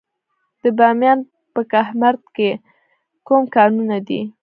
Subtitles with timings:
[0.63, 1.19] د بامیان
[1.53, 2.49] په کهمرد کې
[3.27, 4.21] کوم کانونه دي؟